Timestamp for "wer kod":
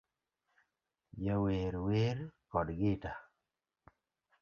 1.85-2.67